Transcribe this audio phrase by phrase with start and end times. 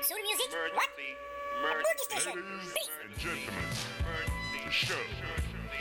[0.00, 0.48] Soul music?
[0.74, 0.88] What?
[1.62, 2.42] Boogie station.
[2.74, 2.88] Peace.
[3.04, 3.68] and gentlemen,
[4.64, 4.94] the show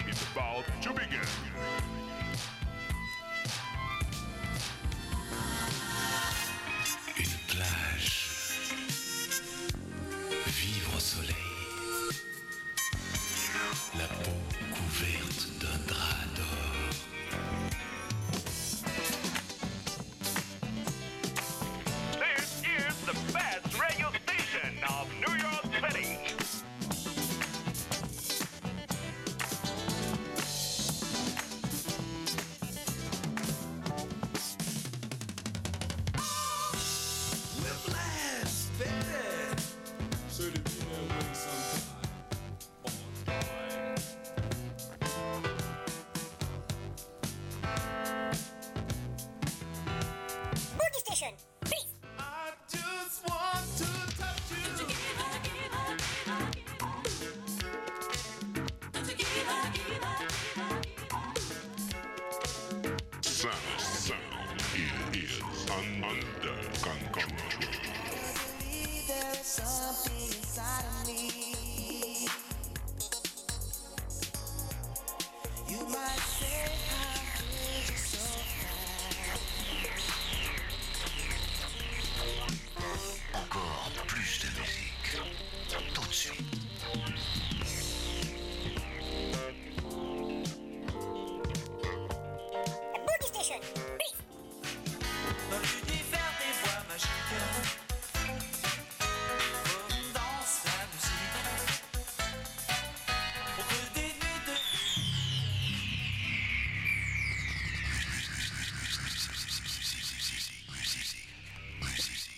[0.10, 1.20] is about to begin.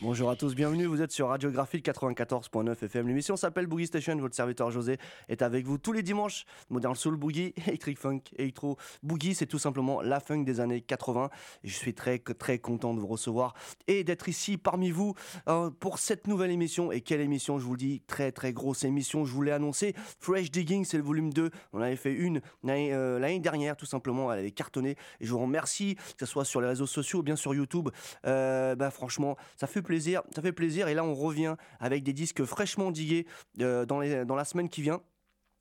[0.06, 3.08] Bonjour à tous, bienvenue, vous êtes sur Radiographie 94.9 FM.
[3.08, 5.00] L'émission s'appelle Boogie Station, votre serviteur José
[5.30, 6.46] est avec vous tous les dimanches.
[6.70, 8.78] Modern Soul, Boogie, Electric Funk, Electro.
[9.02, 11.32] Boogie, c'est tout simplement la funk des années 80.
[11.64, 13.56] Et je suis très très content de vous recevoir
[13.88, 15.16] et d'être ici parmi vous
[15.50, 16.92] euh, pour cette nouvelle émission.
[16.92, 19.96] Et quelle émission, je vous le dis, très très grosse émission, je vous l'ai annoncé.
[20.20, 21.50] Fresh Digging, c'est le volume 2.
[21.74, 24.98] On avait fait une l'année euh, l'année dernière, tout simplement, elle avait cartonné.
[25.20, 27.90] Et je vous remercie, que ce soit sur les réseaux sociaux ou bien sur YouTube.
[28.28, 30.88] Euh, bah, franchement, ça fait plaisir, ça fait plaisir.
[30.88, 33.26] Et là, on revient avec des disques fraîchement digués
[33.62, 35.02] euh, dans, la semaine qui vient.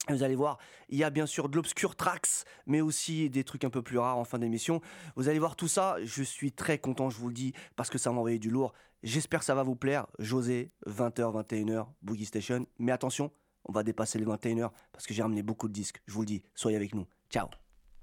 [0.09, 0.59] Vous allez voir,
[0.91, 3.97] il y a bien sûr de l'obscur tracks, mais aussi des trucs un peu plus
[3.97, 4.83] rares en fin d'émission.
[5.17, 5.97] Vous allez voir tout ça.
[6.03, 8.75] Je suis très content, je vous le dis, parce que ça m'a envoyé du lourd.
[9.03, 10.07] J'espère que ça va vous plaire.
[10.19, 12.67] José, 20h, 21h, Boogie Station.
[12.79, 13.31] Mais attention,
[13.65, 16.03] on va dépasser les 21h parce que j'ai ramené beaucoup de disques.
[16.07, 17.07] Je vous le dis, soyez avec nous.
[17.31, 17.49] Ciao.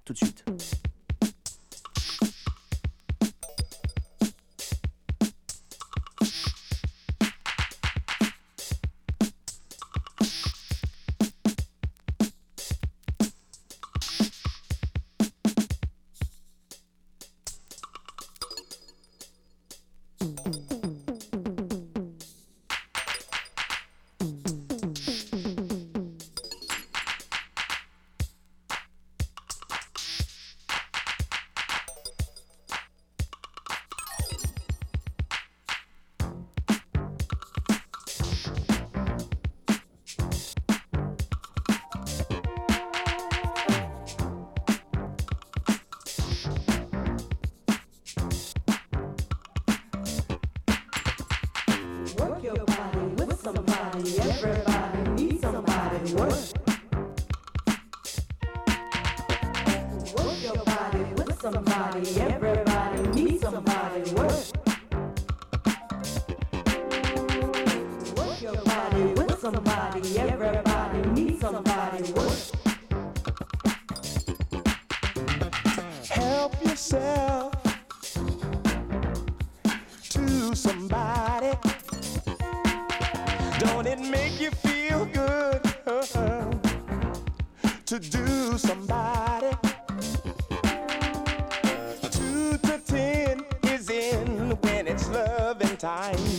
[0.04, 0.44] Tout de suite.
[95.82, 96.31] Time.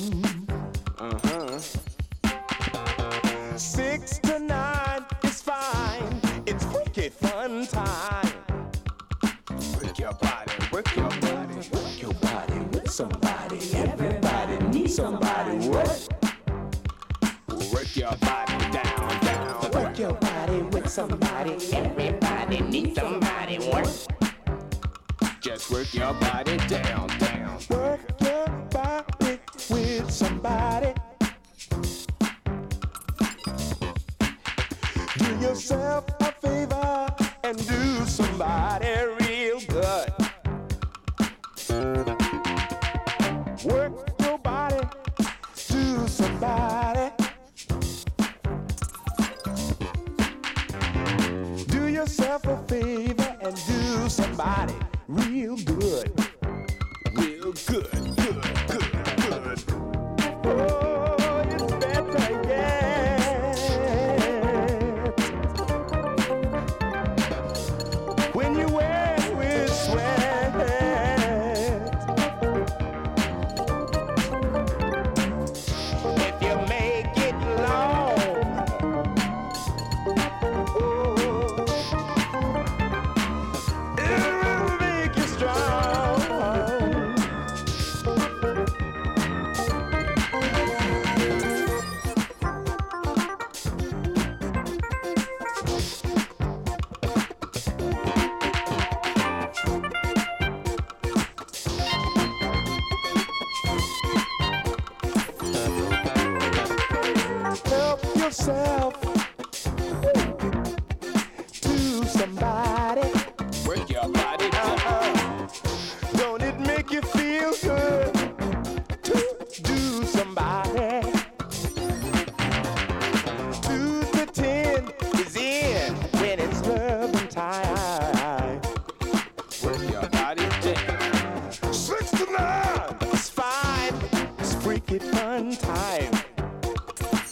[134.99, 136.13] fun time.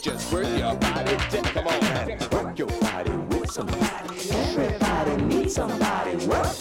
[0.01, 1.81] Just work your body, just come on.
[2.31, 4.31] Work your body with somebody.
[4.31, 6.15] Everybody needs somebody.
[6.27, 6.55] Work.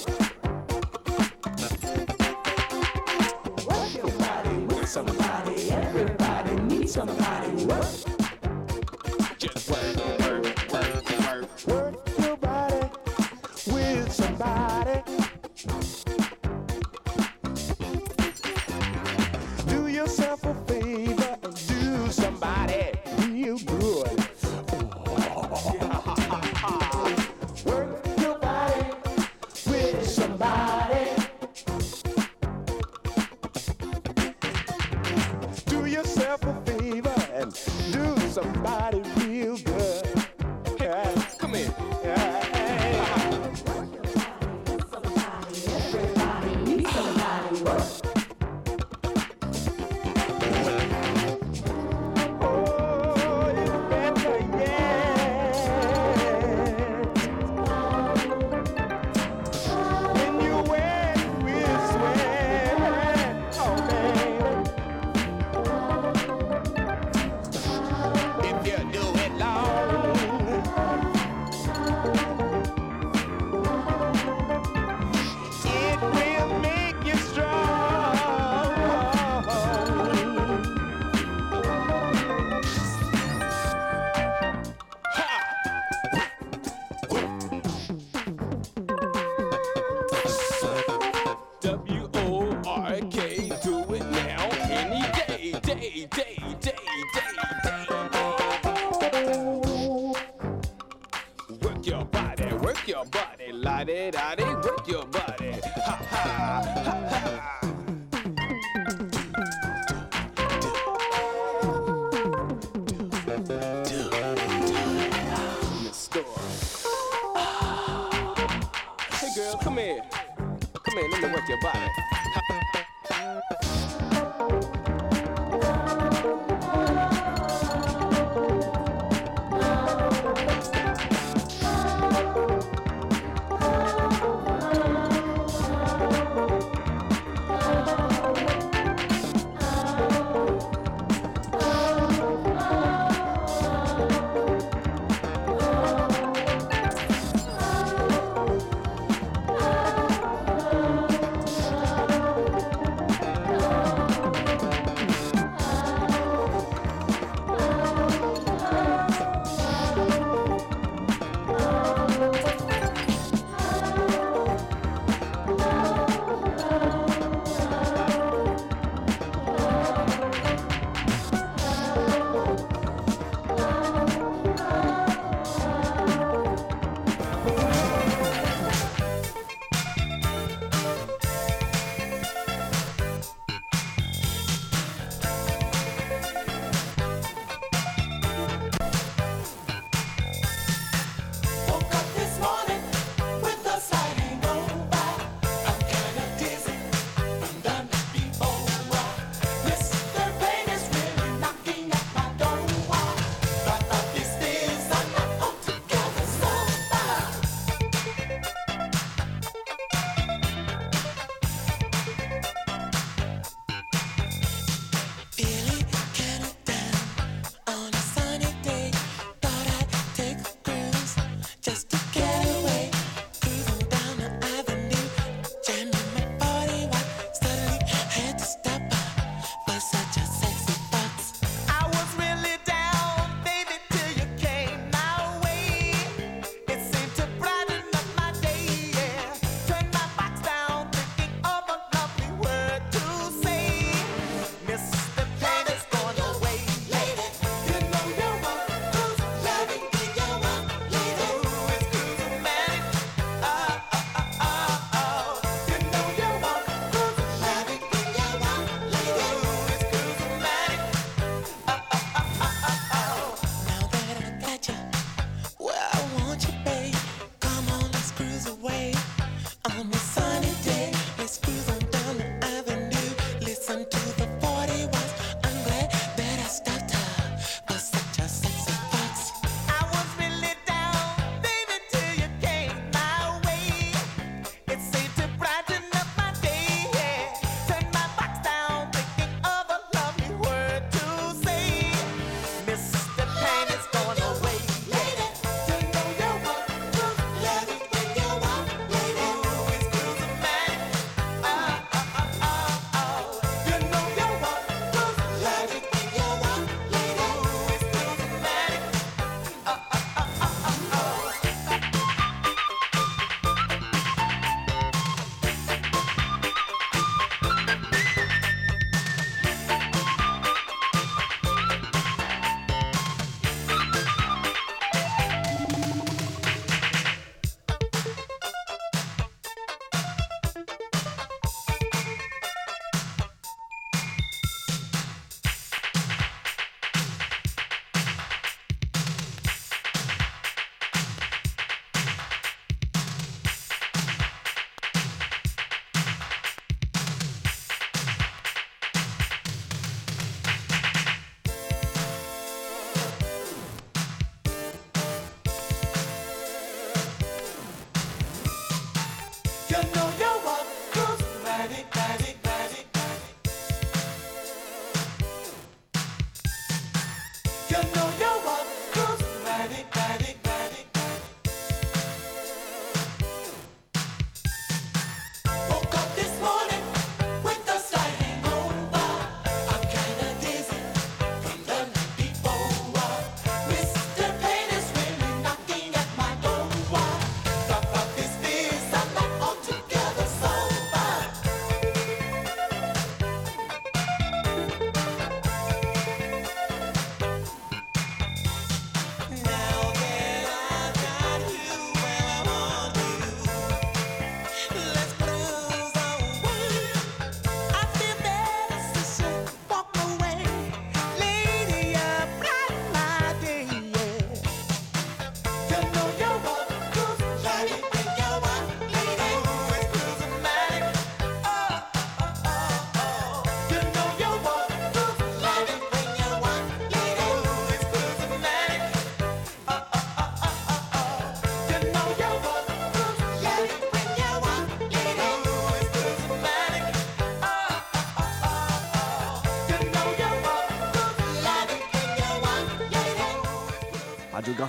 [3.66, 5.70] Work your body with somebody.
[5.70, 7.64] Everybody needs somebody.
[7.64, 8.19] Work.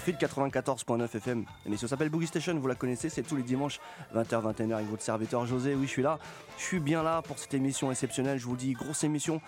[0.08, 1.46] De 94.9 FM.
[1.64, 3.80] L'émission s'appelle Boogie Station, vous la connaissez, c'est tous les dimanches
[4.16, 5.76] 20h, 21h avec votre serviteur José.
[5.76, 6.18] Oui, je suis là.
[6.58, 8.40] Je suis bien là pour cette émission exceptionnelle.
[8.40, 9.42] Je vous dis, grosse émission.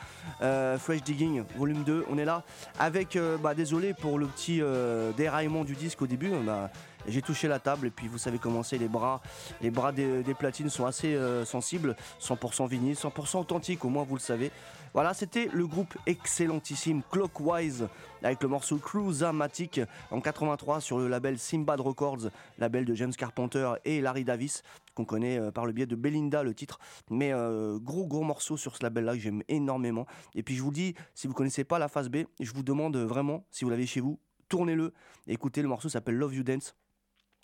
[0.44, 2.06] Euh, Fresh Digging, volume 2.
[2.10, 2.44] On est là
[2.78, 6.30] avec, euh, bah, désolé pour le petit euh, déraillement du disque au début.
[6.46, 6.70] Bah,
[7.08, 9.22] j'ai touché la table et puis vous savez comment c'est, les bras,
[9.62, 14.22] les bras des, platines sont assez sensibles, 100% vinyle, 100% authentique, au moins vous le
[14.22, 14.52] savez.
[14.94, 17.88] Voilà, c'était le groupe excellentissime Clockwise
[18.24, 23.74] avec le morceau Cruisamatic en 83 sur le label Simbad Records, label de James Carpenter
[23.86, 24.64] et Larry Davis
[24.96, 26.80] qu'on connaît euh, par le biais de Belinda le titre.
[27.10, 30.06] Mais euh, gros gros morceau sur ce label là que j'aime énormément.
[30.36, 32.98] Et puis je vous dis si vous connaissez pas la phase B je vous demande
[32.98, 34.94] vraiment si vous l'avez chez vous tournez-le.
[35.28, 36.76] Écoutez le morceau s'appelle Love You Dance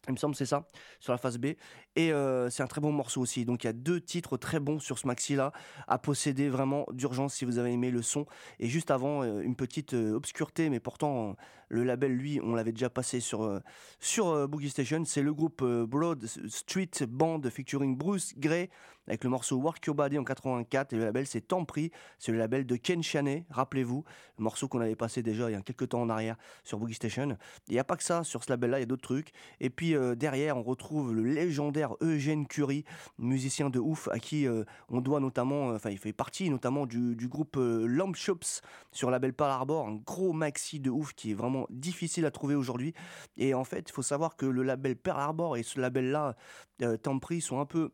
[0.08, 0.66] il me semble c'est ça,
[1.00, 1.48] sur la phase B.
[1.96, 3.46] Et euh, c'est un très bon morceau aussi.
[3.46, 5.52] Donc il y a deux titres très bons sur ce maxi-là,
[5.88, 8.26] à posséder vraiment d'urgence si vous avez aimé le son.
[8.60, 11.36] Et juste avant, euh, une petite euh, obscurité, mais pourtant
[11.70, 13.60] le label, lui, on l'avait déjà passé sur, euh,
[14.00, 15.04] sur euh, Boogie Station.
[15.06, 18.70] C'est le groupe euh, Broad Street Band featuring Bruce Gray
[19.08, 20.94] avec le morceau Work Your Body en 84.
[20.94, 21.92] Et le label, c'est Tempri.
[22.20, 24.04] C'est le label de Ken Chaney, rappelez-vous.
[24.38, 26.94] Le morceau qu'on avait passé déjà il y a quelques temps en arrière sur Boogie
[26.94, 27.36] Station.
[27.68, 29.32] Il n'y a pas que ça sur ce label-là, il y a d'autres trucs.
[29.60, 32.86] Et puis derrière, on retrouve le légendaire Eugène Curie,
[33.18, 34.48] musicien de ouf, à qui
[34.90, 38.62] on doit notamment, enfin, il fait partie notamment du, du groupe Lamp Shops
[38.92, 42.32] sur le label Pearl Harbor, un gros maxi de ouf qui est vraiment difficile à
[42.32, 42.94] trouver aujourd'hui.
[43.38, 46.36] Et en fait, il faut savoir que le label Pearl Harbor et ce label-là,
[46.82, 47.92] euh, Tempri, sont un peu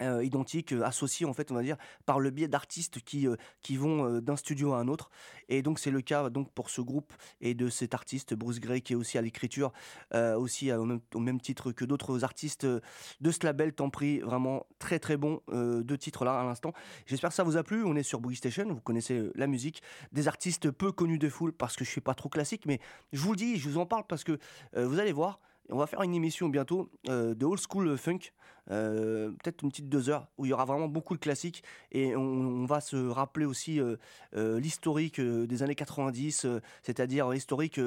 [0.00, 1.76] euh, identiques, euh, associés en fait, on va dire,
[2.06, 5.10] par le biais d'artistes qui, euh, qui vont d'un studio à un autre.
[5.48, 8.82] Et donc c'est le cas donc pour ce groupe et de cet artiste Bruce Gray
[8.82, 9.72] qui est aussi à l'écriture,
[10.14, 15.40] aussi au même, titre que d'autres artistes de ce label Tempri, vraiment très très bon
[15.48, 16.72] deux titres là à l'instant.
[17.06, 17.84] J'espère que ça vous a plu.
[17.84, 21.52] On est sur Boogie Station, vous connaissez la musique, des artistes peu connus de foule
[21.52, 22.80] parce que je suis pas trop classique, mais
[23.12, 24.38] je vous le dis, je vous en parle parce que
[24.76, 25.40] vous allez voir.
[25.70, 28.32] On va faire une émission bientôt de old school funk,
[28.70, 32.16] euh, peut-être une petite deux heures, où il y aura vraiment beaucoup de classiques et
[32.16, 33.96] on, va se rappeler aussi euh,
[34.36, 37.80] euh, l'historique des années 90, euh, c'est-à-dire l'historique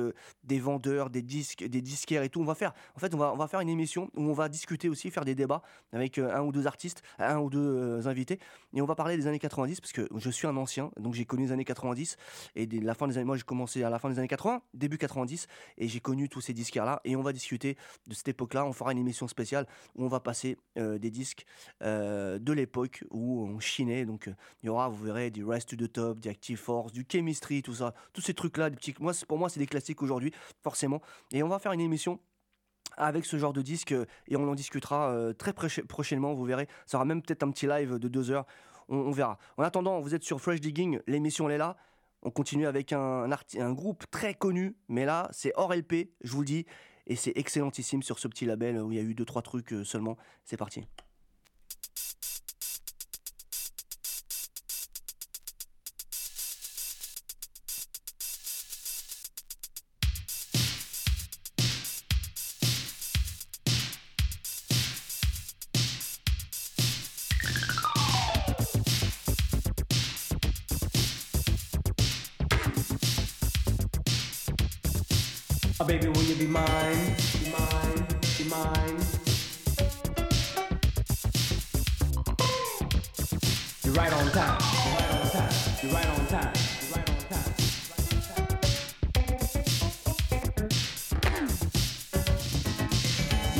[0.43, 2.41] des vendeurs, des disques, des disquaires et tout.
[2.41, 5.11] On va faire, en fait, on va, faire une émission où on va discuter aussi,
[5.11, 5.61] faire des débats
[5.93, 8.39] avec un ou deux artistes, un ou deux invités,
[8.73, 11.25] et on va parler des années 90 parce que je suis un ancien, donc j'ai
[11.25, 12.17] connu les années 90
[12.55, 14.61] et dès la fin des années, moi j'ai commencé à la fin des années 80,
[14.73, 15.47] début 90,
[15.77, 18.65] et j'ai connu tous ces disquaires là, et on va discuter de cette époque-là.
[18.65, 21.45] On fera une émission spéciale où on va passer euh, des disques
[21.81, 24.05] euh, de l'époque où on chinait.
[24.05, 24.29] Donc
[24.63, 27.61] il y aura, vous verrez, du Rise to the Top, du Active Force, du Chemistry,
[27.61, 28.93] tout ça, tous ces trucs-là, des petits.
[28.99, 30.31] Moi, pour moi, c'est des classiques aujourd'hui,
[30.63, 31.01] forcément.
[31.31, 32.19] Et on va faire une émission
[32.97, 33.93] avec ce genre de disque
[34.27, 36.67] et on en discutera euh, très prochainement, vous verrez.
[36.85, 38.45] Ça sera même peut-être un petit live de deux heures,
[38.89, 39.37] on, verra.
[39.57, 41.77] En attendant, vous êtes sur Fresh Digging, l'émission elle est là.
[42.23, 46.31] On continue avec un, un, un groupe très connu, mais là c'est hors LP, je
[46.31, 46.65] vous le dis,
[47.07, 49.73] et c'est excellentissime sur ce petit label où il y a eu deux trois trucs
[49.73, 50.17] euh, seulement.
[50.45, 50.85] C'est parti.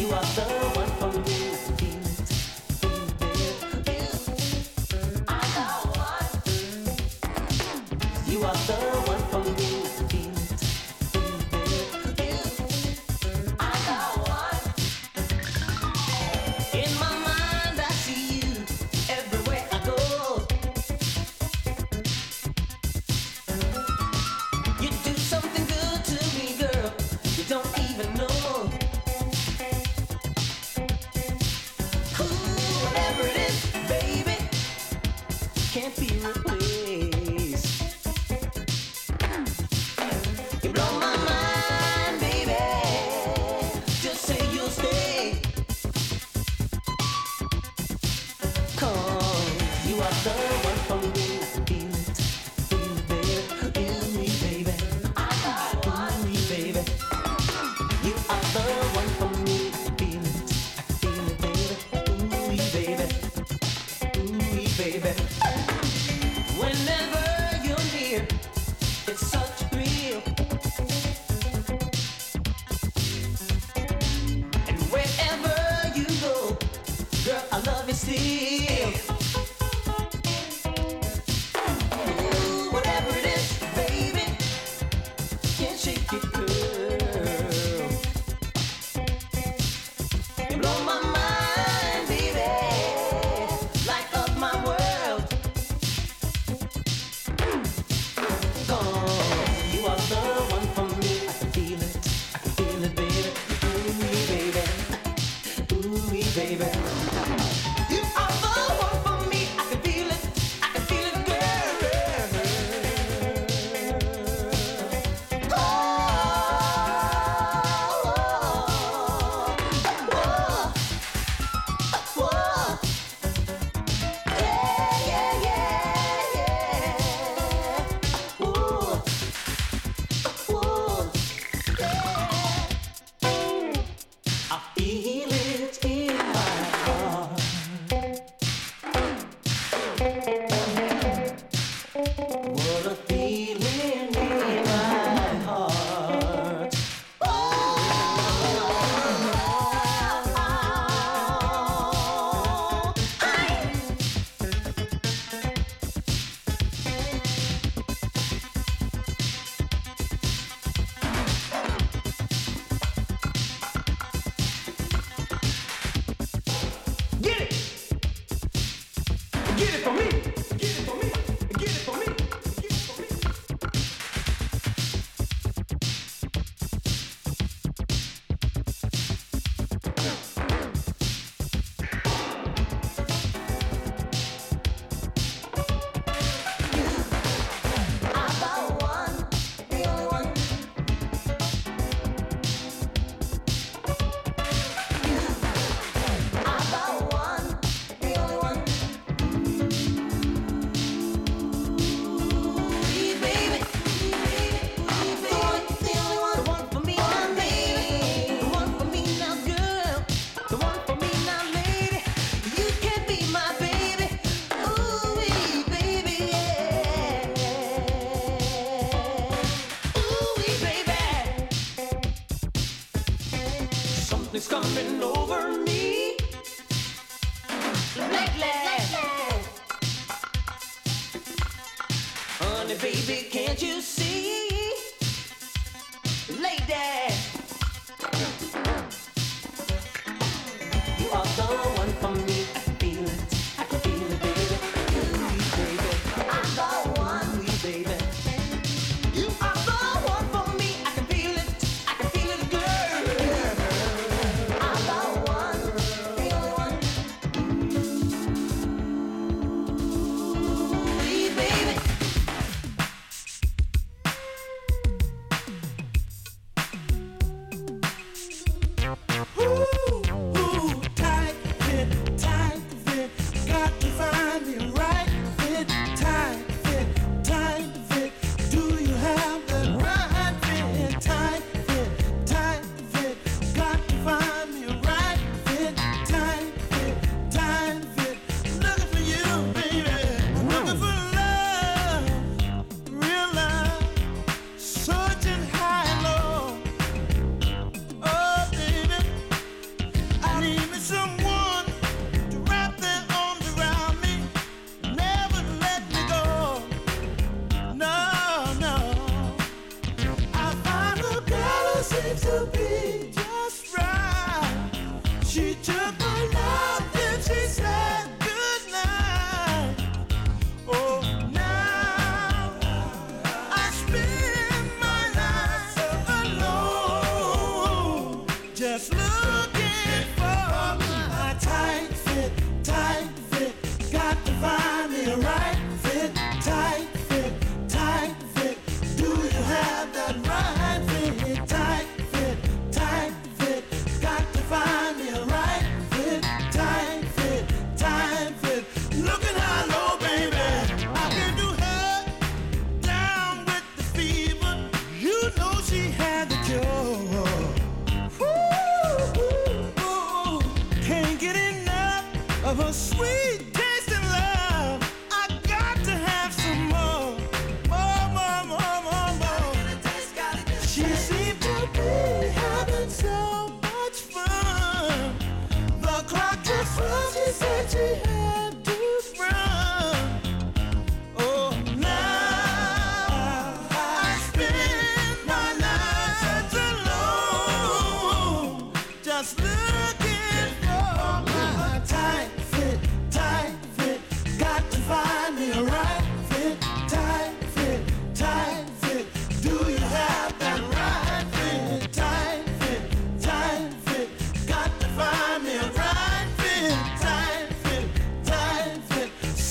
[0.01, 0.41] You are the
[0.73, 0.90] one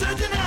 [0.00, 0.39] fit.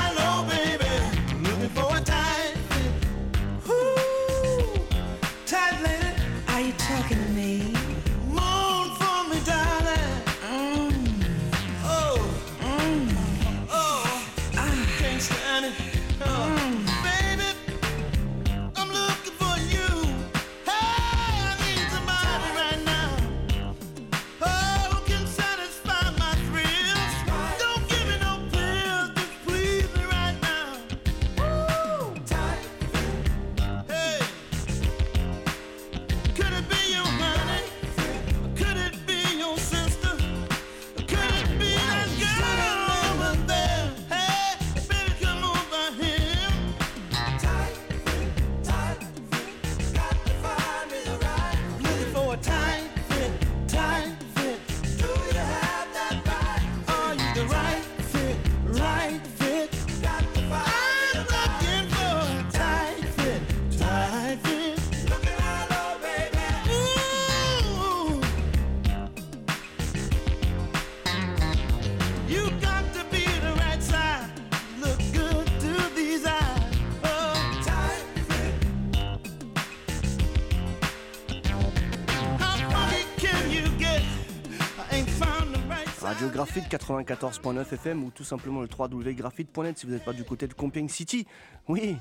[86.43, 90.53] Graphite 94.9 FM ou tout simplement le www.graphite.net si vous n'êtes pas du côté de
[90.53, 91.25] Compiègne City.
[91.69, 91.95] Oui,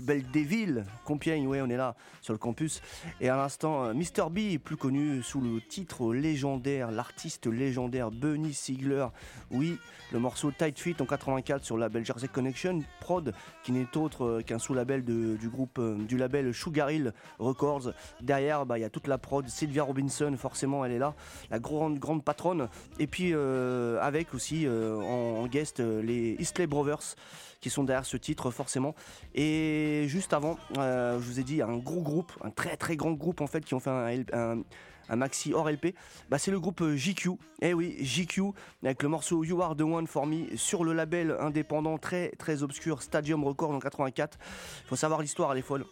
[0.00, 0.84] belle des villes.
[1.04, 2.80] Compiègne, ouais, on est là sur le campus.
[3.20, 4.30] Et à l'instant, euh, Mr.
[4.30, 9.06] B, plus connu sous le titre légendaire, l'artiste légendaire Bunny Sigler.
[9.50, 9.78] Oui,
[10.12, 13.32] le morceau Tight Fit en 84 sur le label Jersey Connection, prod,
[13.64, 17.92] qui n'est autre euh, qu'un sous-label du groupe euh, du label Sugar Hill Records.
[18.20, 21.14] Derrière, bah, il y a toute la prod, Sylvia Robinson, forcément, elle est là,
[21.50, 22.68] la grande grande patronne.
[22.98, 27.16] Et puis avec aussi en, en guest les Isley Brothers
[27.60, 28.94] qui sont derrière ce titre forcément.
[29.34, 33.12] Et juste avant, euh, je vous ai dit un gros groupe, un très très grand
[33.12, 35.94] groupe en fait qui ont fait un, maxi hors LP,
[36.28, 37.30] bah, c'est le groupe euh, JQ.
[37.62, 41.34] Eh oui, JQ avec le morceau You Are the One for Me sur le label
[41.40, 44.38] indépendant très très obscur Stadium Records en 84.
[44.84, 45.86] Il faut savoir l'histoire, elle est folle.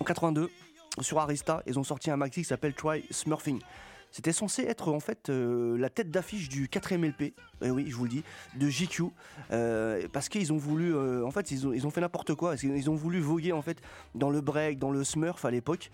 [0.00, 0.50] En 82,
[1.00, 3.60] sur Arista, ils ont sorti un maxi qui s'appelle Try Smurfing.
[4.10, 7.94] C'était censé être en fait euh, la tête d'affiche du 4ème LP, eh oui, je
[7.94, 8.24] vous le dis,
[8.56, 9.04] de JQ,
[9.52, 12.94] euh, parce qu'ils ont voulu, euh, en fait, ils ont, fait n'importe quoi, ils ont
[12.94, 13.80] voulu voguer en fait
[14.14, 15.90] dans le break, dans le Smurf à l'époque,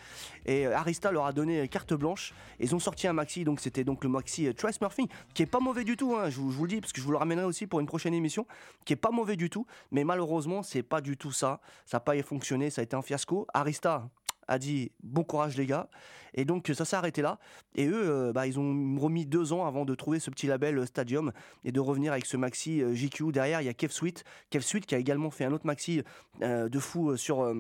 [0.47, 2.33] et Arista leur a donné carte blanche.
[2.61, 5.61] Ils ont sorti un maxi, donc c'était donc le maxi Try Smurfing, qui est pas
[5.61, 7.19] mauvais du tout, hein, je, vous, je vous le dis, parce que je vous le
[7.19, 8.47] ramènerai aussi pour une prochaine émission,
[8.85, 12.01] qui est pas mauvais du tout, mais malheureusement c'est pas du tout ça, ça n'a
[12.01, 13.47] pas fonctionné, ça a été un fiasco.
[13.53, 14.09] Arista
[14.49, 15.89] a dit bon courage les gars.
[16.35, 17.39] Et donc ça s'est arrêté là.
[17.75, 20.79] Et eux euh, bah, ils ont remis deux ans avant de trouver ce petit label
[20.79, 21.33] euh, Stadium
[21.65, 23.63] et de revenir avec ce maxi euh, JQ derrière.
[23.63, 24.25] Il y a Kev Sweet.
[24.51, 26.03] Kev Sweet qui a également fait un autre maxi
[26.41, 27.55] de fou sur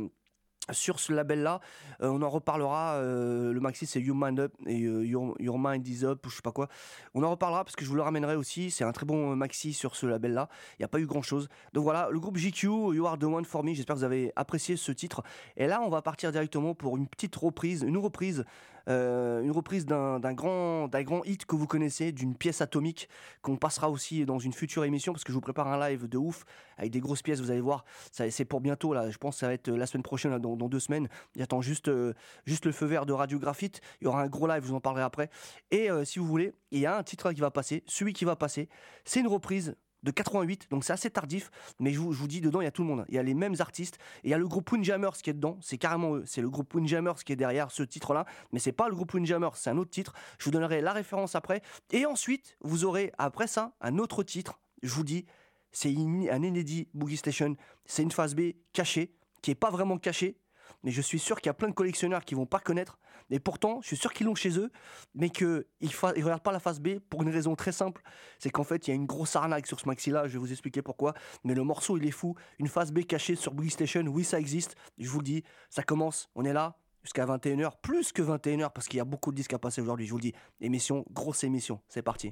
[0.72, 1.60] sur ce label-là.
[2.02, 2.94] Euh, on en reparlera.
[2.94, 6.42] euh, le maxi, c'est Human Up et euh, Your, Mind is Up ou je sais
[6.42, 6.68] pas quoi.
[7.14, 8.70] On en reparlera parce que je vous le ramènerai aussi.
[8.70, 10.48] C'est un très bon maxi sur ce label-là.
[10.72, 11.48] Il n'y a pas eu grand-chose.
[11.72, 13.74] Donc voilà, le groupe GQ, You Are the One for Me.
[13.74, 15.22] J'espère que vous avez apprécié ce titre.
[15.56, 18.44] Et là, on va partir directement pour une petite reprise, une reprise.
[18.88, 20.88] Euh, une reprise d'un grand,
[21.25, 23.09] hit que vous connaissez, d'une pièce atomique
[23.42, 26.18] qu'on passera aussi dans une future émission parce que je vous prépare un live de
[26.18, 26.44] ouf
[26.77, 27.85] avec des grosses pièces, vous allez voir.
[28.12, 29.11] C'est pour bientôt, là.
[29.11, 31.09] Je pense que ça va être la semaine prochaine, dans, deux semaines.
[31.37, 32.12] J'attends juste, euh,
[32.44, 33.81] juste le feu vert de Radio Graphite.
[34.01, 35.31] Il y aura un gros live, je vous en parlerai après.
[35.70, 37.83] Et euh, si vous voulez, il y a un titre qui va passer.
[37.87, 38.68] Celui qui va passer,
[39.05, 42.40] c'est une reprise de 88, donc c'est assez tardif, mais je vous, je vous dis,
[42.40, 43.04] dedans, il y a tout le monde.
[43.08, 45.34] Il y a les mêmes artistes, et il y a le groupe Windjammers qui est
[45.34, 46.22] dedans, c'est carrément eux.
[46.26, 49.56] C'est le groupe Windjammers qui est derrière ce titre-là, mais c'est pas le groupe Windjammers,
[49.56, 50.14] c'est un autre titre.
[50.38, 51.60] Je vous donnerai la référence après.
[51.90, 54.60] Et ensuite, vous aurez, après ça, un autre titre.
[54.82, 55.26] Je vous dis,
[55.72, 57.56] c'est un inédit Boogie Station.
[57.84, 60.38] C'est une phase B cachée, qui est pas vraiment cachée,
[60.84, 62.98] mais je suis sûr qu'il y a plein de collectionneurs qui vont pas connaître.
[63.30, 64.70] Et pourtant, je suis sûr qu'ils l'ont chez eux,
[65.14, 68.02] mais qu'ils ne regardent pas la phase B pour une raison très simple.
[68.38, 70.28] C'est qu'en fait, il y a une grosse arnaque sur ce maxi-là.
[70.28, 71.14] Je vais vous expliquer pourquoi.
[71.44, 72.34] Mais le morceau, il est fou.
[72.58, 74.76] Une phase B cachée sur Boogie Station, oui, ça existe.
[74.98, 76.28] Je vous le dis, ça commence.
[76.34, 79.52] On est là jusqu'à 21h, plus que 21h, parce qu'il y a beaucoup de disques
[79.54, 80.06] à passer aujourd'hui.
[80.06, 80.34] Je vous le dis.
[80.60, 81.80] Émission, grosse émission.
[81.88, 82.30] C'est parti.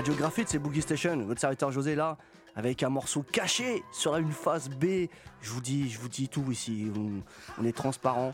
[0.00, 1.14] Radio Graphite, c'est Boogie Station.
[1.26, 2.16] Votre serviteur José là,
[2.56, 5.08] avec un morceau caché sur une phase B.
[5.42, 6.90] Je vous dis, je vous dis tout ici.
[6.96, 7.20] On,
[7.62, 8.32] on est transparent.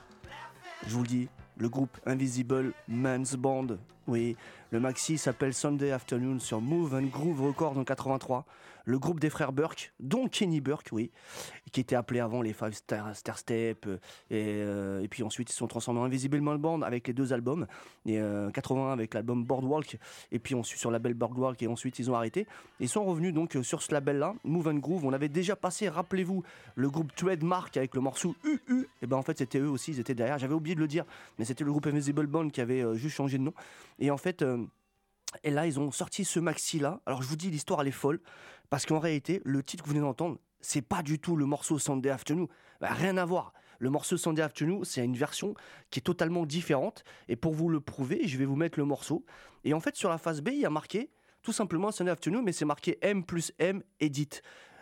[0.86, 1.28] Je vous le dis.
[1.56, 3.66] Le groupe Invisible Man's Band.
[4.06, 4.36] Oui,
[4.70, 8.44] le maxi s'appelle Sunday Afternoon sur Move and Groove Records en 83.
[8.88, 11.10] Le groupe des frères Burke, dont Kenny Burke, oui,
[11.72, 13.84] qui était appelé avant les Five Star, Star Step.
[13.86, 13.98] euh,
[14.30, 17.66] Et, euh, et puis ensuite, ils sont transformés en Invisible Band avec les deux albums.
[18.06, 19.98] Et euh, 81 avec l'album Boardwalk.
[20.30, 21.60] Et puis ensuite sur le label Boardwalk.
[21.64, 22.46] Et ensuite, ils ont arrêté.
[22.78, 25.04] Ils sont revenus donc euh, sur ce label-là, Move and Groove.
[25.04, 26.44] On avait déjà passé, rappelez-vous,
[26.76, 28.86] le groupe Trademark avec le morceau UU.
[29.02, 30.38] Et ben en fait, c'était eux aussi, ils étaient derrière.
[30.38, 31.04] J'avais oublié de le dire,
[31.40, 33.52] mais c'était le groupe Invisible Band qui avait juste changé de nom.
[33.98, 34.44] Et en fait.
[35.42, 37.00] Et là, ils ont sorti ce maxi-là.
[37.06, 38.20] Alors, je vous dis, l'histoire, elle est folle.
[38.70, 41.78] Parce qu'en réalité, le titre que vous venez d'entendre, c'est pas du tout le morceau
[41.78, 42.48] Sunday Afternoon.
[42.80, 43.52] Bah, rien à voir.
[43.78, 45.54] Le morceau Sunday Afternoon, c'est une version
[45.90, 47.04] qui est totalement différente.
[47.28, 49.24] Et pour vous le prouver, je vais vous mettre le morceau.
[49.64, 51.10] Et en fait, sur la face B, il y a marqué
[51.42, 54.40] tout simplement Sunday Afternoon, mais c'est marqué M plus M Edit.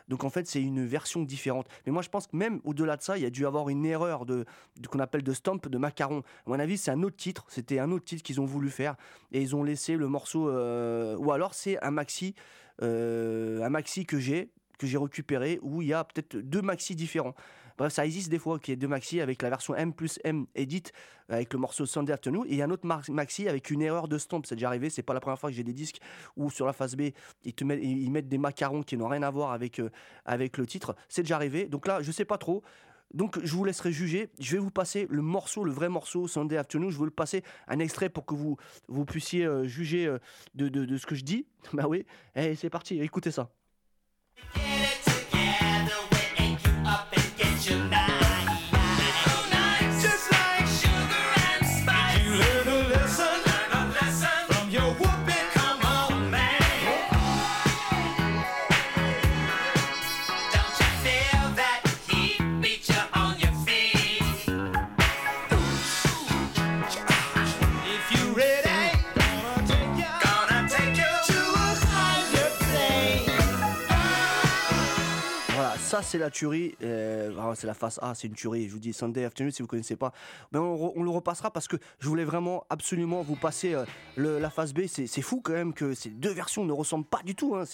[0.09, 1.67] Donc en fait, c'est une version différente.
[1.87, 3.87] Mais moi, je pense que même au-delà de ça, il y a dû avoir une
[3.87, 4.45] erreur de,
[4.89, 6.23] qu'on appelle de stamp de macaron.
[6.47, 7.45] À mon avis, c'est un autre titre.
[7.49, 8.97] C'était un autre titre qu'ils ont voulu faire
[9.33, 10.49] et ils ont laissé le morceau.
[10.49, 12.35] euh, ou alors c'est un maxi,
[12.83, 16.97] euh, un maxi que j'ai que j'ai récupéré où il y a peut-être deux maxi
[16.97, 17.35] différents.
[17.77, 20.19] Bref, ça existe des fois qu'il y ait deux maxi avec la version M plus
[20.25, 20.85] M edit
[21.29, 24.07] avec le morceau Sunday Afternoon et il y a un autre maxi avec une erreur
[24.09, 24.43] de stamp.
[24.45, 25.99] C'est déjà arrivé, c'est pas la première fois que j'ai des disques
[26.37, 27.11] où sur la face B
[27.45, 29.91] ils, te mettent, ils mettent des macarons qui n'ont rien à voir avec, euh,
[30.25, 30.95] avec le titre.
[31.09, 31.67] C'est déjà arrivé.
[31.67, 32.63] Donc là, je sais pas trop.
[33.13, 34.29] Donc je vous laisserai juger.
[34.41, 36.91] Je vais vous passer le morceau, le vrai morceau Sunday Afternoon.
[36.91, 38.57] Je vais vous le passer un extrait pour que vous,
[38.89, 40.19] vous puissiez euh, juger euh,
[40.55, 41.47] de, de- de ce que je dis.
[41.73, 42.05] Bah oui.
[42.37, 43.51] Et c'est parti, écoutez ça.
[75.95, 76.75] Ça c'est la tuerie.
[77.39, 78.69] Ah, c'est la face A, c'est une tuerie.
[78.69, 80.13] Je vous dis Sunday Afternoon si vous connaissez pas.
[80.53, 83.85] Ben, on, le repassera parce que je voulais vraiment absolument vous passer euh,
[84.17, 84.83] la face B.
[84.87, 87.57] C'est fou quand même que ces deux versions ne ressemblent pas du tout.
[87.57, 87.65] hein.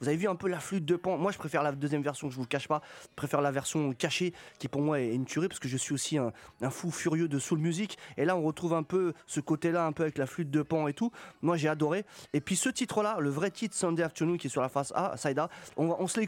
[0.00, 1.18] Vous avez vu un peu la flûte de pan.
[1.18, 2.82] Moi je préfère la deuxième version, je vous le cache pas.
[3.02, 5.92] Je préfère la version cachée qui pour moi est une tuerie parce que je suis
[5.92, 6.32] aussi un,
[6.70, 7.98] fou furieux de soul music.
[8.16, 10.88] Et là on retrouve un peu ce côté-là, un peu avec la flûte de pan
[10.88, 11.10] et tout.
[11.42, 12.04] Moi j'ai adoré.
[12.32, 15.16] Et puis ce titre-là, le vrai titre Sunday Afternoon qui est sur la face A,
[15.16, 16.20] side A, on, va- on se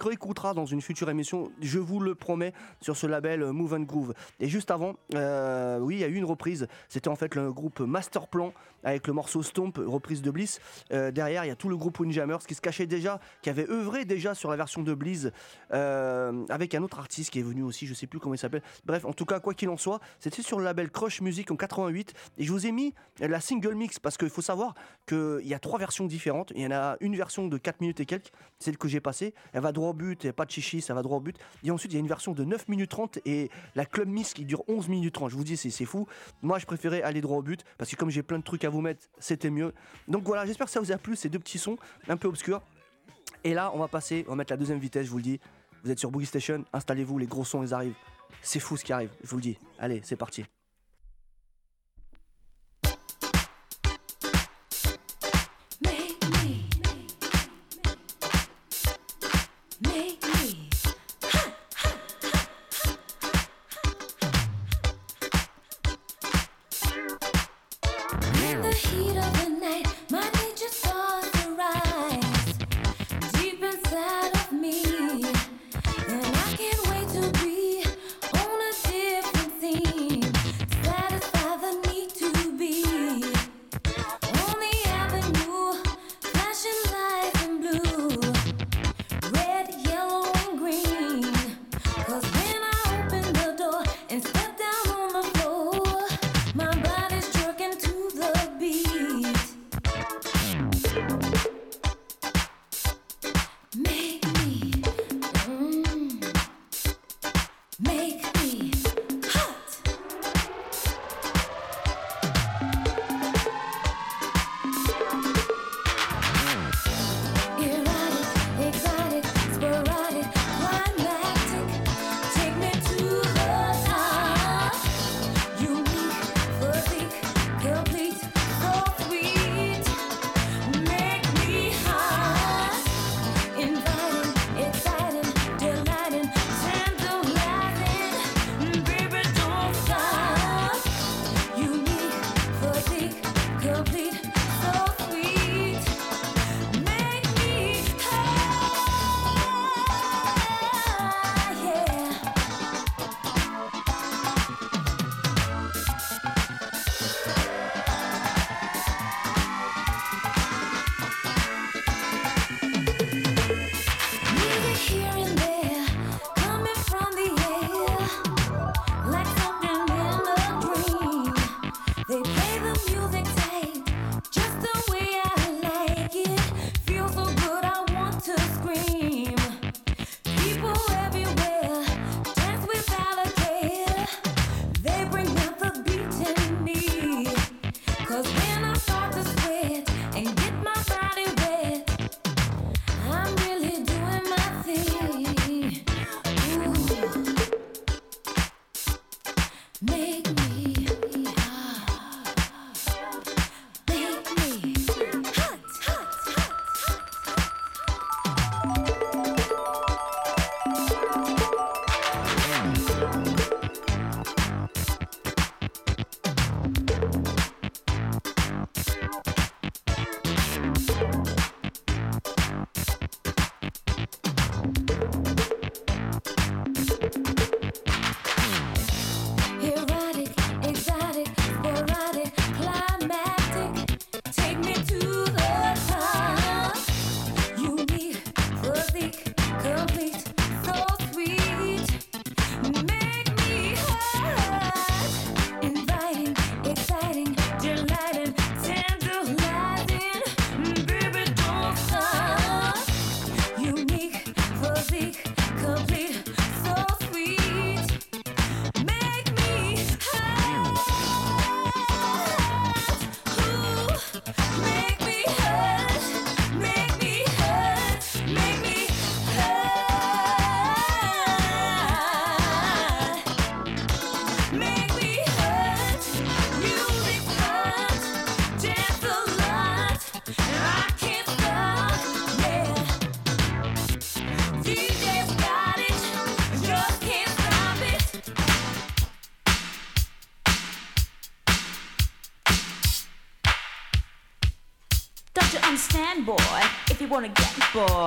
[0.55, 2.48] dans une future émission, je vous le promets,
[2.81, 4.15] sur ce label euh, Move and Groove.
[4.41, 6.69] Et juste avant, euh, oui, il y a eu une reprise.
[6.89, 8.53] C'était en fait le groupe Masterplan
[8.85, 10.61] avec le morceau Stomp, reprise de Bliss.
[10.93, 13.69] Euh, derrière, il y a tout le groupe Windjammers qui se cachait déjà, qui avait
[13.69, 15.29] œuvré déjà sur la version de Bliss
[15.71, 18.63] avec un autre artiste qui est venu aussi, je sais plus comment il s'appelle.
[18.85, 21.57] Bref, en tout cas, quoi qu'il en soit, c'était sur le label Crush Music en
[21.57, 24.75] 88 et je vous ai mis la single mix parce qu'il faut savoir
[25.07, 26.53] qu'il y a trois versions différentes.
[26.55, 29.35] Il y en a une version de 4 minutes et quelques, celle que j'ai passée.
[29.53, 31.21] Elle va droit au but, il n'y a pas de chichi, ça va droit au
[31.21, 31.37] but.
[31.65, 34.45] Et ensuite, il y a une version 9 minutes 30 et la club mix qui
[34.45, 35.31] dure 11 minutes 30.
[35.31, 36.07] Je vous dis, c'est fou.
[36.43, 38.71] Moi, je préférais aller droit au but parce que comme j'ai plein de trucs à
[38.71, 39.73] vous mettre, c'était mieux.
[40.07, 41.77] Donc voilà, j'espère que ça vous a plu, ces deux petits sons
[42.09, 42.63] un peu obscurs.
[43.45, 45.41] Et là, on va passer, on va mettre la deuxième vitesse, je vous le dis.
[45.85, 47.95] Vous êtes sur Boogie Station, installez-vous, les gros sons, ils arrivent.
[48.43, 49.59] C'est fou ce qui arrive, je vous le dis.
[49.79, 50.45] Allez, c'est parti.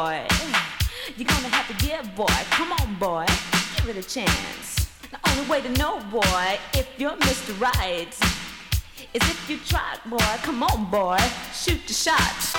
[0.02, 0.26] Boy,
[1.16, 2.38] you're gonna have to give, boy.
[2.50, 3.26] Come on, boy,
[3.76, 4.90] give it a chance.
[5.12, 7.54] The only way to know, boy, if you're Mr.
[7.62, 8.12] Right,
[9.14, 10.32] is if you try, boy.
[10.42, 11.20] Come on, boy,
[11.54, 12.51] shoot the shot.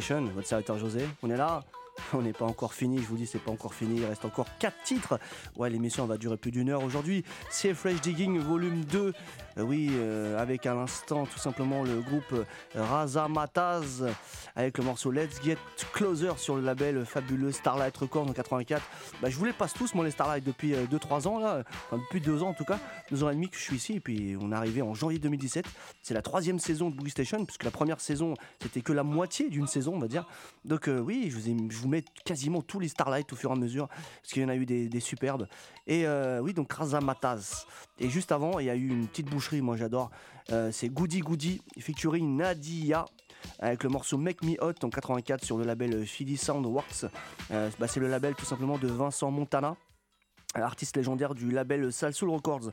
[0.00, 1.06] Votre serviteur José.
[1.22, 1.62] On est là
[2.12, 4.00] on n'est pas encore fini, je vous dis, c'est pas encore fini.
[4.00, 5.20] Il reste encore 4 titres.
[5.56, 7.24] Ouais, l'émission va durer plus d'une heure aujourd'hui.
[7.50, 9.14] C'est Fresh Digging volume 2.
[9.58, 12.44] Euh, oui, euh, avec à l'instant tout simplement le groupe euh,
[12.74, 14.04] Razamataz
[14.56, 15.58] avec le morceau Let's Get
[15.92, 18.82] Closer sur le label fabuleux Starlight Records en 84.
[19.22, 22.48] Bah, je vous les passe tous, moi, les Starlight, depuis 2-3 ans, depuis 2 ans
[22.48, 22.78] en tout cas.
[23.10, 23.94] 2 ans et demi que je suis ici.
[23.94, 25.66] Et puis on est arrivé en janvier 2017.
[26.02, 29.50] C'est la troisième saison de Boogie Station, puisque la première saison, c'était que la moitié
[29.50, 30.26] d'une saison, on va dire.
[30.64, 34.32] Donc oui, je vous, mets quasiment tous les Starlight au fur et à mesure, parce
[34.32, 35.46] qu'il y en a eu des, superbes.
[35.86, 36.06] Et
[36.40, 37.66] oui, donc Razamataz.
[37.98, 40.10] Et juste avant, il y a eu une petite moi j'adore.
[40.52, 43.04] Euh, c'est Goody Goody, featuring Nadia.
[43.58, 47.06] avec le morceau Make Me Hot en 84 sur le label Philly Soundworks.
[47.50, 49.76] Euh, bah, c'est le label tout simplement de Vincent Montana
[50.54, 52.70] artiste légendaire du label Salsoul Records.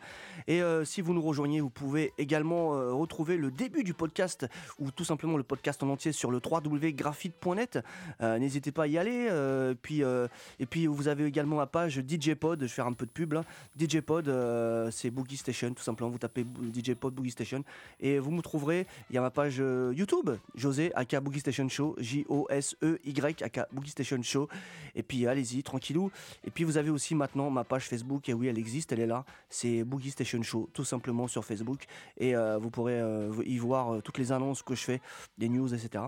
[0.48, 4.46] Et euh, si vous nous rejoignez, vous pouvez également euh, retrouver le début du podcast
[4.80, 7.80] ou tout simplement le podcast en entier sur le www.graphite.net.
[8.22, 9.28] Euh, N'hésitez pas à y aller.
[9.30, 10.28] euh, puis, euh,
[10.60, 13.12] et puis vous avez également ma page DJ Pod, je vais faire un peu de
[13.12, 13.44] pub là.
[13.80, 16.10] DJ Pod, euh, c'est Boogie Station, tout simplement.
[16.10, 17.64] Vous tapez DJ Pod Boogie Station
[18.00, 18.88] et vous me trouverez.
[19.10, 23.92] Il y a ma page euh, YouTube, José, aka Boogie Station Show, J-O-S-E-Y, aka Boogie
[23.92, 24.48] Station Show.
[24.96, 26.12] Et puis allez-y, tranquillou.
[26.46, 29.08] Et puis vous avez aussi maintenant ma page Facebook, et oui, elle existe, elle est
[29.08, 29.24] là.
[29.50, 31.86] C'est Boogie Station Show, tout simplement sur Facebook.
[32.18, 35.02] Et euh, vous pourrez euh, y voir euh, toutes les annonces que je fais,
[35.38, 36.04] des news, etc.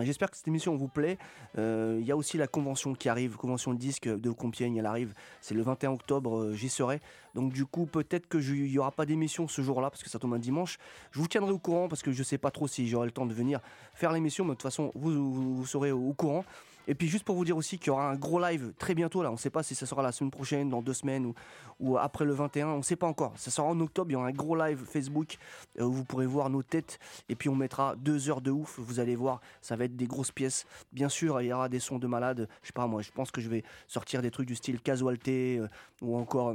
[0.00, 1.16] J'espère que cette émission vous plaît.
[1.56, 5.14] Il y a aussi la convention qui arrive, convention de disque de Compiègne, elle arrive.
[5.40, 7.00] C'est le 21 octobre, j'y serai.
[7.34, 10.18] Donc du coup, peut-être que il n'y aura pas d'émission ce jour-là parce que ça
[10.18, 10.76] tombe un dimanche.
[11.12, 13.24] Je vous tiendrai au courant parce que je sais pas trop si j'aurai le temps
[13.24, 13.60] de venir
[13.94, 16.44] faire l'émission, mais de toute façon, vous, serez au courant.
[16.86, 19.22] Et puis juste pour vous dire aussi qu'il y aura un gros live très bientôt
[19.22, 19.30] là.
[19.30, 21.32] On ne sait pas si ça sera la semaine prochaine, dans deux semaines
[21.80, 22.68] ou, après le 21.
[22.68, 23.32] On ne sait pas encore.
[23.36, 24.10] Ça sera en octobre.
[24.10, 25.36] Il y aura un gros live Facebook
[25.78, 26.98] euh, où vous pourrez voir nos têtes.
[27.28, 28.78] Et puis on mettra deux heures de ouf.
[28.78, 30.66] Vous allez voir, ça va être des grosses pièces.
[30.92, 32.48] Bien sûr, il y aura des sons de malades.
[32.62, 33.02] Je sais pas moi.
[33.02, 35.68] Je pense que je vais sortir des trucs du style casualité euh,
[36.02, 36.54] ou encore.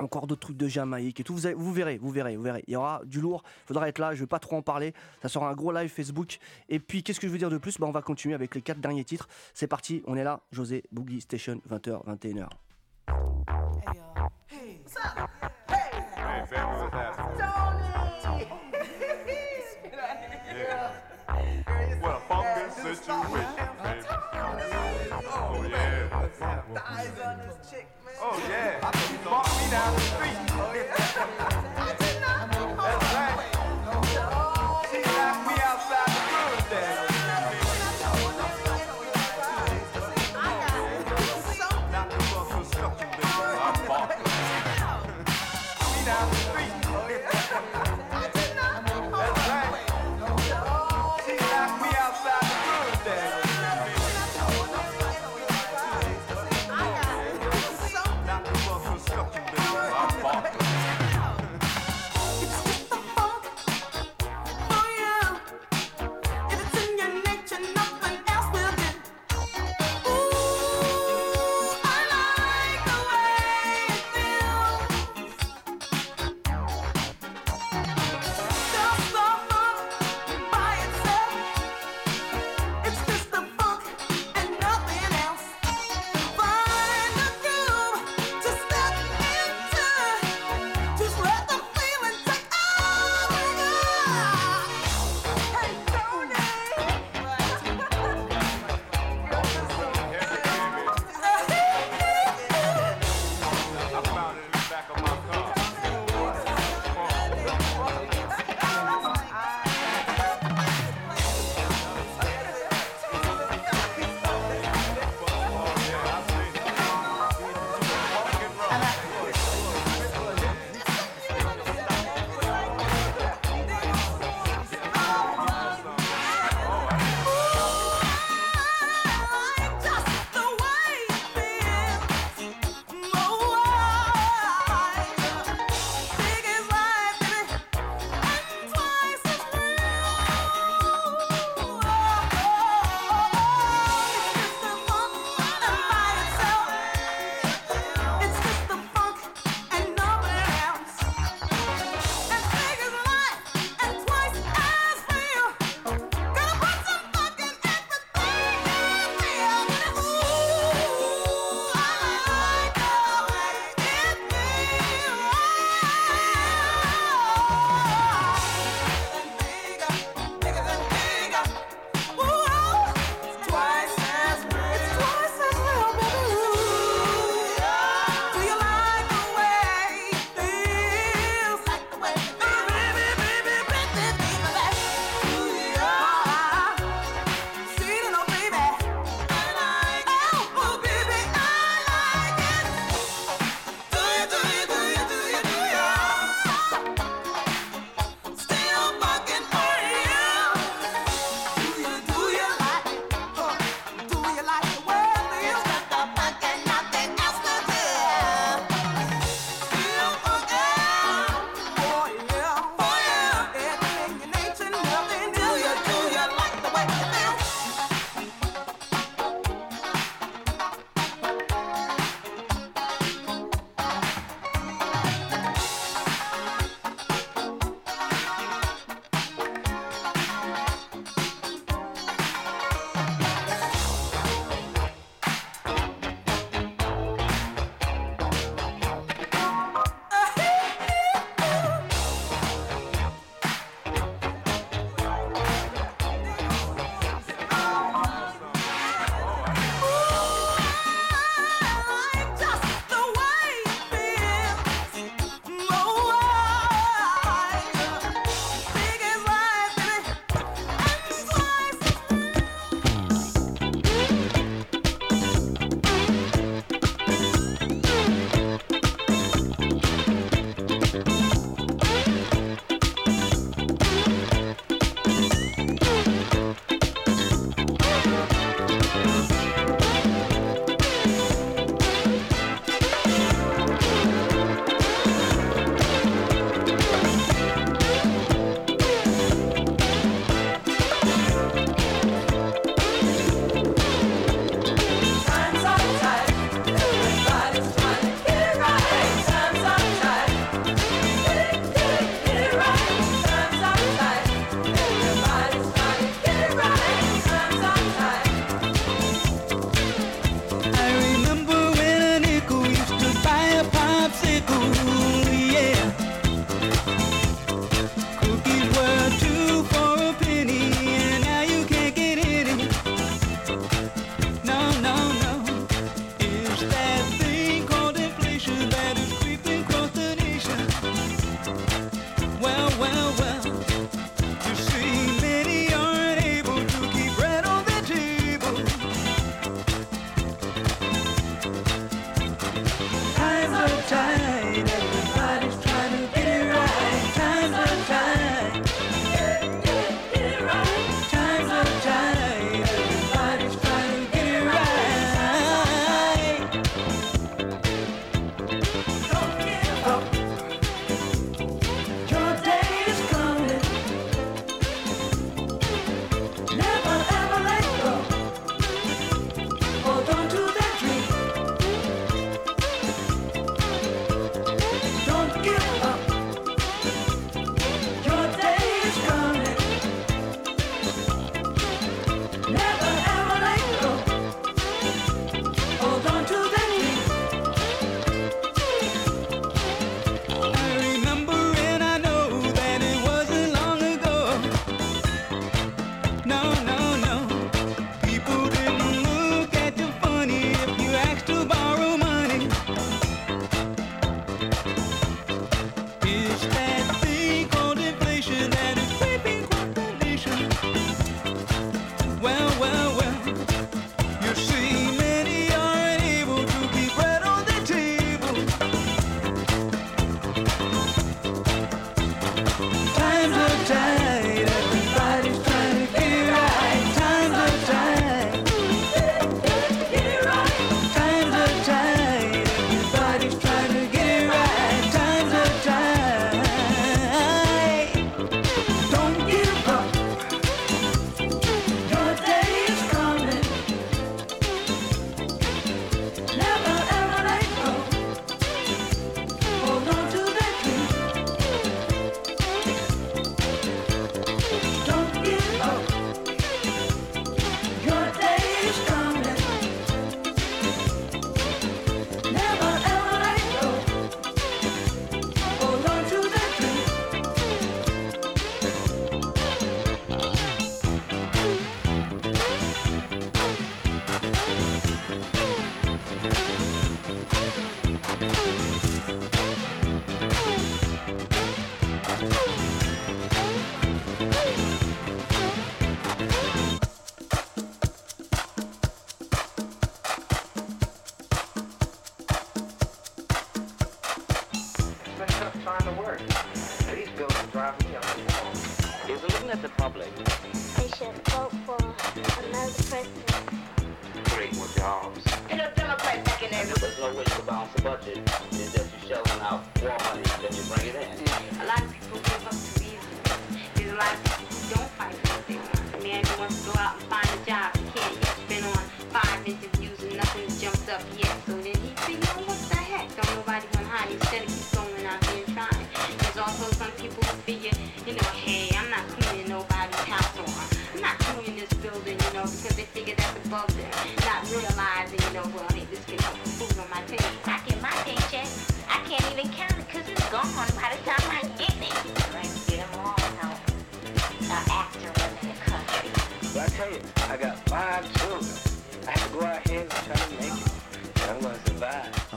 [0.00, 1.32] Encore d'autres trucs de Jamaïque et tout.
[1.34, 2.64] Vous, avez- vous verrez, vous verrez, vous verrez.
[2.66, 3.42] Il y aura du lourd.
[3.64, 4.14] Il faudra être là.
[4.14, 4.92] Je vais pas trop en parler.
[5.22, 6.38] Ça sera un gros live Facebook.
[6.68, 7.78] Et puis, qu'est-ce que je veux dire de plus?
[7.78, 9.28] Bah, On va continuer avec les quatre derniers titres.
[9.54, 10.02] C'est parti.
[10.06, 10.40] On est là.
[10.52, 12.48] José Boogie Station, 20h, 21h.
[14.48, 14.80] Hey,
[16.46, 17.54] family, what's happening?
[20.56, 20.90] Yeah.
[22.00, 23.22] What a funky situation,
[23.82, 24.06] baby.
[25.32, 27.53] Oh, yeah.
[28.26, 28.80] Oh, yeah.
[29.60, 31.53] Me down the street.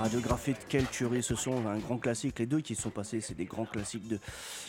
[0.10, 0.18] Survive.
[0.28, 2.40] Radiographie de quelle tuerie ce sont, un grand classique.
[2.40, 4.20] Les deux qui sont passés, c'est des grands classiques de,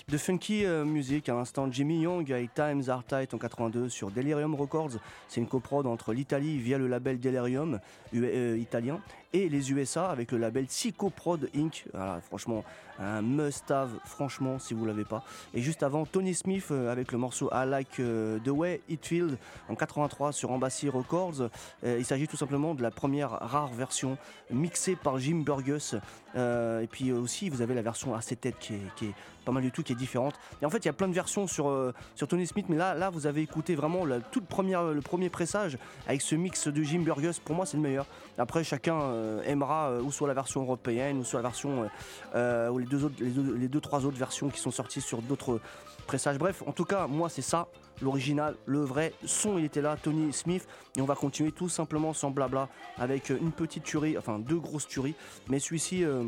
[0.09, 1.29] de funky euh, music.
[1.29, 4.93] À l'instant, Jimmy Young avec Times Are Tight en 82 sur Delirium Records.
[5.29, 7.79] C'est une coprode entre l'Italie via le label Delirium
[8.13, 9.01] U- euh, italien
[9.33, 11.85] et les USA avec le label Psychoprod Inc.
[12.23, 12.65] Franchement,
[12.99, 15.23] un must-have, franchement, si vous l'avez pas.
[15.55, 19.07] Et juste avant, Tony Smith euh, avec le morceau I Like euh, The Way It
[19.07, 19.37] Feels
[19.69, 21.49] en 83 sur Embassy Records.
[21.85, 24.19] Euh, il s'agit tout simplement de la première rare version
[24.51, 25.95] mixée par Jim Burgess.
[26.39, 29.15] Euh, et puis aussi, vous avez la version 7 têtes qui est, qui est
[29.45, 30.35] pas mal du tout, qui est différente.
[30.63, 32.77] Et en fait, il y a plein de versions sur, euh, sur Tony Smith, mais
[32.77, 36.83] là, là, vous avez écouté vraiment toute première, le premier pressage avec ce mix de
[36.83, 37.39] Jim Burgess.
[37.39, 38.07] Pour moi, c'est le meilleur.
[38.37, 41.89] Après, chacun euh, aimera ou soit la version européenne ou soit la version
[42.35, 45.23] ou les deux autres, les deux, les deux, trois autres versions qui sont sorties sur
[45.23, 45.61] d'autres
[46.07, 46.39] pressages.
[46.39, 47.69] Bref, en tout cas, moi, c'est ça.
[48.01, 52.13] L'original, le vrai son, il était là, Tony Smith, et on va continuer tout simplement
[52.13, 55.15] sans blabla avec une petite tuerie, enfin deux grosses tueries,
[55.49, 56.25] mais celui-ci, euh,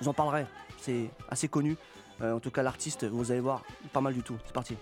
[0.00, 0.46] vous en parlerai,
[0.80, 1.76] c'est assez connu.
[2.20, 3.62] Euh, en tout cas, l'artiste, vous allez voir,
[3.92, 4.36] pas mal du tout.
[4.46, 4.76] C'est parti.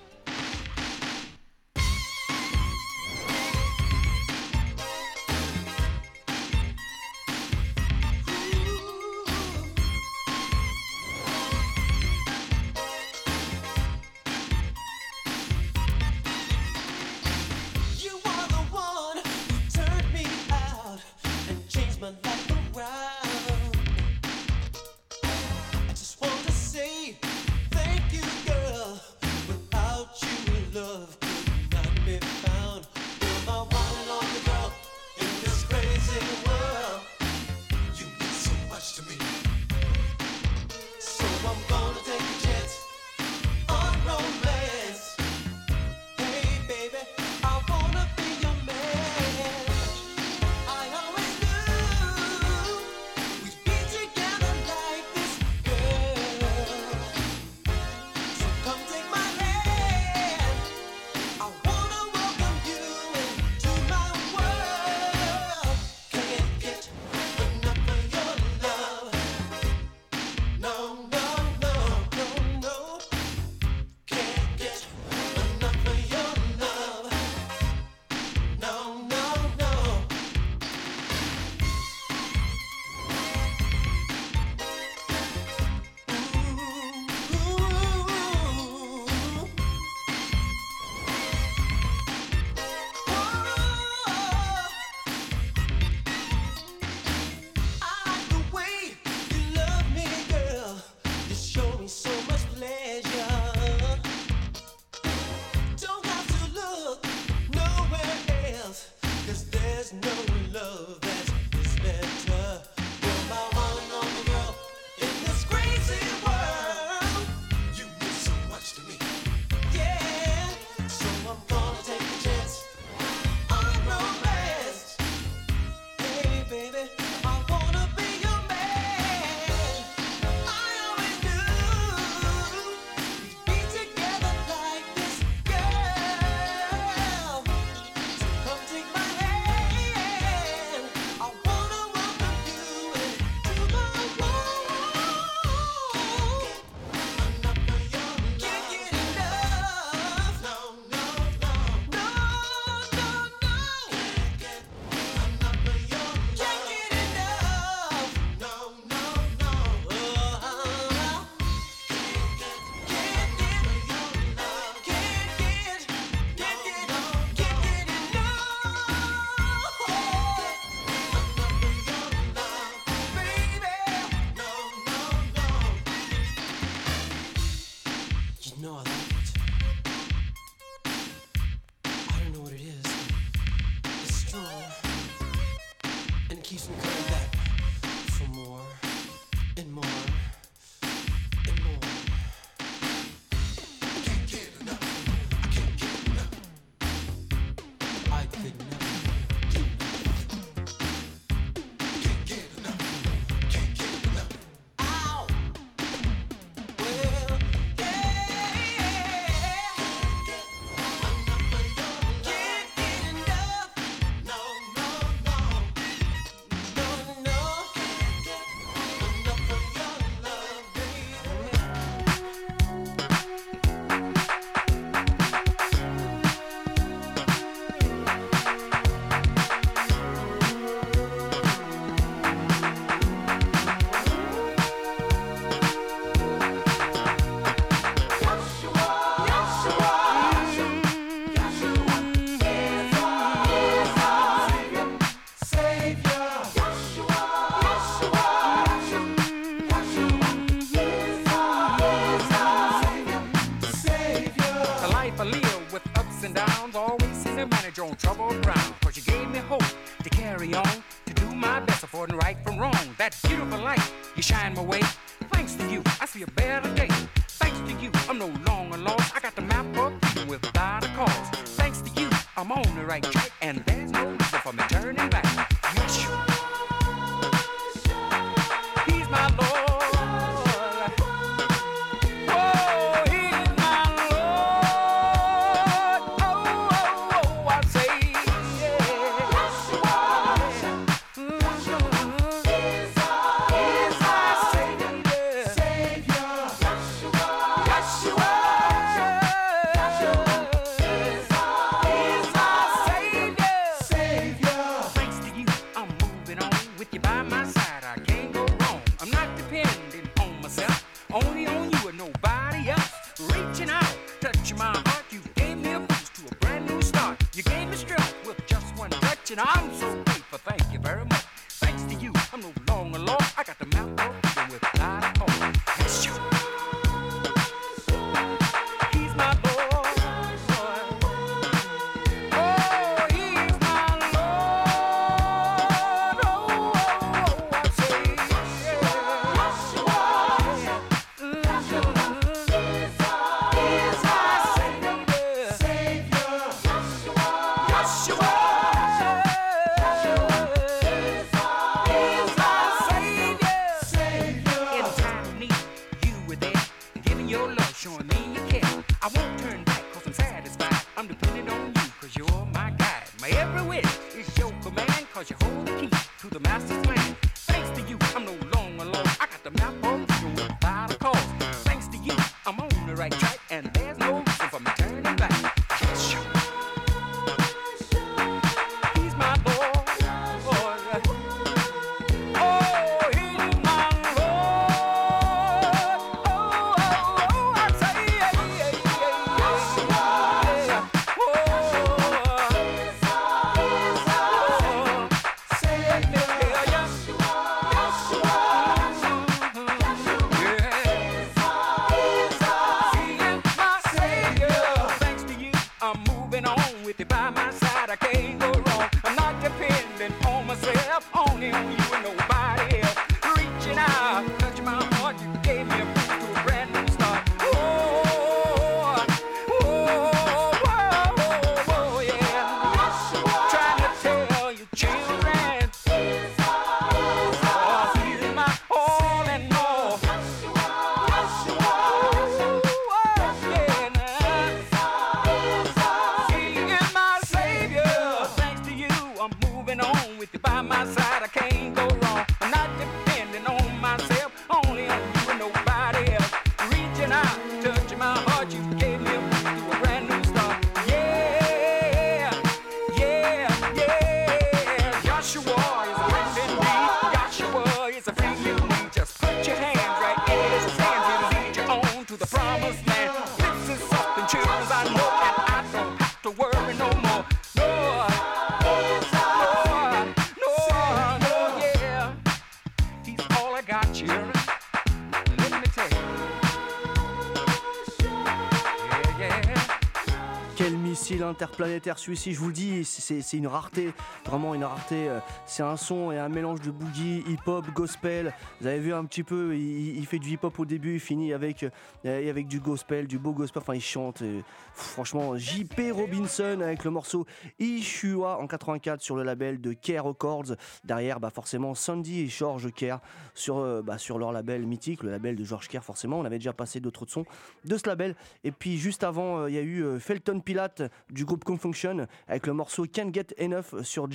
[481.40, 483.94] Interplanétaire celui-ci, je vous le dis, c'est une rareté,
[484.30, 485.08] vraiment une rareté.
[485.08, 488.32] euh, C'est un son et un mélange de boogie, hip-hop, gospel.
[488.60, 491.64] Vous avez vu un petit peu, il, fait du hip-hop au début, il finit avec,
[492.04, 494.22] euh, avec du gospel, du beau gospel, enfin il chante.
[494.22, 494.40] euh,
[494.72, 497.26] franchement, JP Robinson avec le morceau
[497.58, 500.54] Ishua en 84 sur le label de Care Records.
[500.84, 503.00] Derrière, bah forcément, Sandy et George Care
[503.34, 506.20] sur, bah, sur leur label mythique, le label de George Care forcément.
[506.20, 507.24] On avait déjà passé d'autres sons
[507.64, 508.14] de ce label.
[508.44, 512.52] Et puis juste avant, il y a eu Felton Pilate du groupe Confunction avec le
[512.52, 514.06] morceau Can't Get Enough sur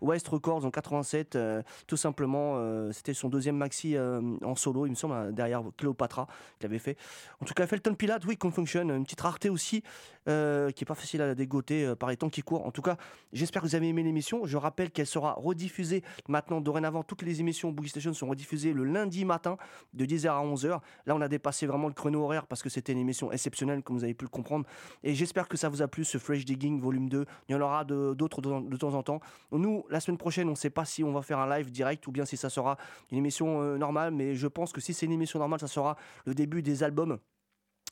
[0.00, 1.36] West Records en 87.
[1.36, 5.32] euh, tout simplement, euh, c'était son deuxième maxi euh, en solo, il me semble, hein,
[5.32, 6.26] derrière Cléopatra
[6.58, 6.96] qu'il avait fait.
[7.40, 9.82] En tout cas, Felton Pilate, oui, Confunction, une petite rareté aussi
[10.26, 12.64] qui est pas facile à dégoter par les temps qui courent.
[12.64, 12.96] En tout cas,
[13.34, 14.46] j'espère que vous avez aimé l'émission.
[14.46, 18.84] Je rappelle qu'elle sera rediffusée maintenant, dorénavant, toutes les émissions Boogie Station sont rediffusées le
[18.84, 19.58] lundi matin
[19.92, 20.80] de 10h à 11h.
[21.04, 23.98] Là, on a dépassé vraiment le chrono horaire parce que c'était une émission exceptionnelle, comme
[23.98, 24.64] vous avez pu le comprendre.
[25.02, 27.26] Et j'espère que ça vous a plu, ce Fresh Digging volume 2.
[27.50, 29.20] Il y en aura d'autres de temps en temps.
[29.52, 32.06] Nous, la semaine prochaine, on ne sait pas si on va faire un live direct
[32.06, 32.76] ou bien si ça sera
[33.10, 35.96] une émission euh, normale, mais je pense que si c'est une émission normale, ça sera
[36.24, 37.18] le début des albums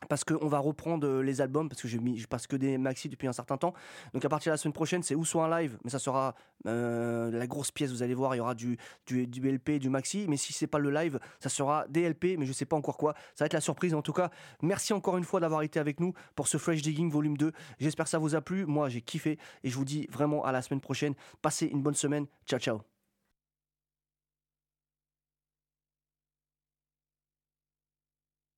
[0.08, 3.08] parce qu'on va reprendre euh, les albums, parce que mis, je passe que des maxi
[3.08, 3.74] depuis un certain temps.
[4.12, 6.34] Donc à partir de la semaine prochaine, c'est ou soit un live, mais ça sera
[6.66, 8.76] euh, la grosse pièce, vous allez voir, il y aura du,
[9.06, 12.36] du, du LP, du maxi, mais si c'est pas le live, ça sera des LP,
[12.38, 13.14] mais je sais pas encore quoi.
[13.34, 13.94] Ça va être la surprise.
[13.94, 14.30] En tout cas,
[14.62, 17.52] merci encore une fois d'avoir été avec nous pour ce Fresh Digging volume 2.
[17.78, 18.66] J'espère que ça vous a plu.
[18.66, 21.14] Moi, j'ai kiffé et je vous dis vraiment à la semaine prochaine.
[21.40, 22.26] Passez une bonne semaine.
[22.46, 22.91] Ciao, ciao.